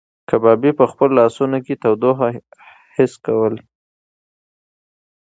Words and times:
کبابي 0.29 0.71
په 0.79 0.85
خپلو 0.91 1.13
لاسو 1.19 1.43
کې 1.65 1.73
تودوخه 1.83 2.27
حس 2.95 3.13
کوله. 3.25 3.59